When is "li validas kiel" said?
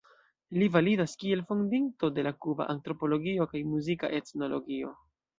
0.59-1.41